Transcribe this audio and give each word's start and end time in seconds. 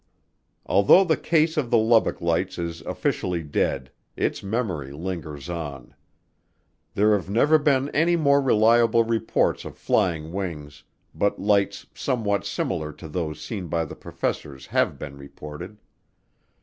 Although 0.65 1.03
the 1.03 1.15
case 1.15 1.57
of 1.57 1.69
the 1.69 1.77
Lubbock 1.77 2.21
Lights 2.21 2.57
is 2.57 2.81
officially 2.81 3.43
dead, 3.43 3.91
its 4.17 4.41
memory 4.41 4.91
lingers 4.91 5.47
on. 5.47 5.93
There 6.95 7.13
have 7.13 7.29
never 7.29 7.59
been 7.59 7.89
any 7.89 8.15
more 8.15 8.41
reliable 8.41 9.03
reports 9.03 9.63
of 9.63 9.77
"flying 9.77 10.31
wings" 10.31 10.83
but 11.13 11.37
lights 11.39 11.85
somewhat 11.93 12.47
similar 12.47 12.91
to 12.93 13.07
those 13.07 13.39
seen 13.39 13.67
by 13.67 13.85
the 13.85 13.95
professors 13.95 14.65
have 14.65 14.97
been 14.97 15.19
reported. 15.19 15.77